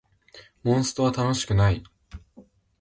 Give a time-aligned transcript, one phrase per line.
[0.63, 1.83] モンストは楽しくない